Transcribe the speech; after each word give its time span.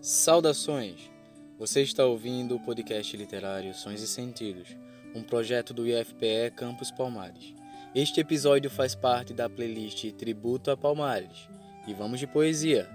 Saudações! 0.00 1.10
Você 1.58 1.82
está 1.82 2.04
ouvindo 2.04 2.54
o 2.54 2.60
podcast 2.60 3.16
literário 3.16 3.74
Sons 3.74 4.00
e 4.00 4.06
Sentidos, 4.06 4.68
um 5.12 5.24
projeto 5.24 5.74
do 5.74 5.88
IFPE 5.88 6.52
Campus 6.56 6.92
Palmares. 6.92 7.52
Este 7.92 8.20
episódio 8.20 8.70
faz 8.70 8.94
parte 8.94 9.34
da 9.34 9.50
playlist 9.50 10.08
Tributo 10.12 10.70
a 10.70 10.76
Palmares. 10.76 11.48
E 11.84 11.92
vamos 11.92 12.20
de 12.20 12.28
poesia! 12.28 12.88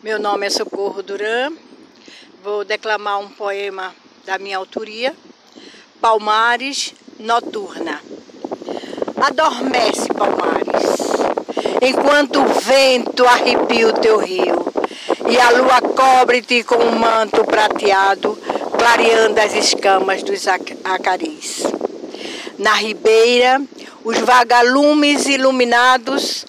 Meu 0.00 0.20
nome 0.20 0.46
é 0.46 0.50
Socorro 0.50 1.02
Duran. 1.02 1.52
Vou 2.44 2.64
declamar 2.64 3.18
um 3.18 3.28
poema 3.28 3.92
da 4.24 4.38
minha 4.38 4.56
autoria, 4.56 5.16
Palmares 6.00 6.94
Noturna. 7.18 8.05
Adormece, 9.28 10.06
Palmares, 10.14 11.00
enquanto 11.82 12.40
o 12.40 12.46
vento 12.46 13.26
arrepia 13.26 13.88
o 13.88 13.92
teu 13.92 14.18
rio 14.18 14.72
e 15.28 15.36
a 15.40 15.50
lua 15.50 15.80
cobre-te 15.80 16.62
com 16.62 16.76
um 16.76 16.96
manto 16.96 17.44
prateado, 17.44 18.38
clareando 18.78 19.40
as 19.40 19.52
escamas 19.52 20.22
dos 20.22 20.46
acaris. 20.84 21.64
Na 22.56 22.74
ribeira, 22.74 23.60
os 24.04 24.16
vagalumes 24.18 25.26
iluminados 25.26 26.46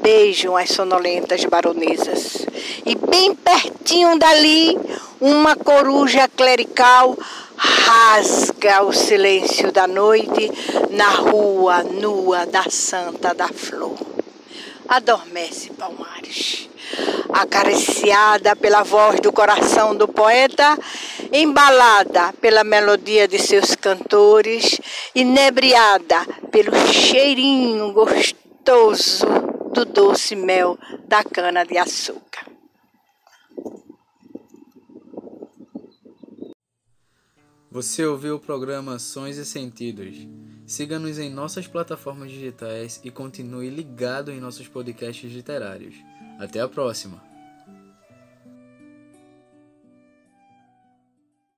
beijam 0.00 0.56
as 0.56 0.70
sonolentas 0.70 1.44
baronesas. 1.44 2.46
E 2.86 2.94
bem 2.94 3.34
pertinho 3.34 4.18
dali, 4.18 4.74
uma 5.20 5.54
coruja 5.54 6.26
clerical 6.34 7.14
rasga 7.56 8.82
o 8.82 8.92
silêncio 8.92 9.72
da 9.72 9.86
noite 9.86 10.50
na 10.90 11.08
rua 11.10 11.82
nua 11.82 12.46
da 12.46 12.64
Santa 12.70 13.34
da 13.34 13.48
Flor. 13.48 13.96
Adormece, 14.88 15.70
Palmares, 15.70 16.68
acariciada 17.32 18.54
pela 18.54 18.82
voz 18.82 19.18
do 19.20 19.32
coração 19.32 19.96
do 19.96 20.06
poeta, 20.06 20.78
embalada 21.32 22.32
pela 22.40 22.62
melodia 22.62 23.26
de 23.26 23.38
seus 23.38 23.74
cantores, 23.74 24.80
inebriada 25.14 26.24
pelo 26.52 26.76
cheirinho 26.92 27.92
gostoso 27.92 29.26
do 29.72 29.84
doce 29.84 30.36
mel 30.36 30.78
da 31.06 31.24
cana 31.24 31.64
de 31.64 31.76
açúcar. 31.76 32.45
Você 37.76 38.06
ouviu 38.06 38.36
o 38.36 38.40
programa 38.40 38.98
Sons 38.98 39.36
e 39.36 39.44
Sentidos. 39.44 40.26
Siga-nos 40.66 41.18
em 41.18 41.28
nossas 41.28 41.66
plataformas 41.66 42.30
digitais 42.30 42.98
e 43.04 43.10
continue 43.10 43.68
ligado 43.68 44.32
em 44.32 44.40
nossos 44.40 44.66
podcasts 44.66 45.30
literários. 45.30 45.94
Até 46.38 46.58
a 46.58 46.68
próxima! 46.68 47.35